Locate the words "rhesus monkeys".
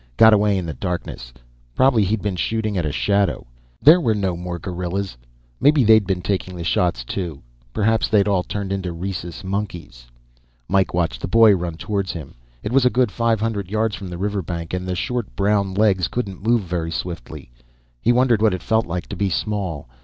8.93-10.07